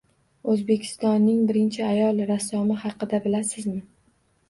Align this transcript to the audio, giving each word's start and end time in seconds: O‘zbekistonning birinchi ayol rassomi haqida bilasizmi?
O‘zbekistonning 0.53 1.45
birinchi 1.53 1.85
ayol 1.91 2.25
rassomi 2.33 2.83
haqida 2.89 3.25
bilasizmi? 3.31 3.81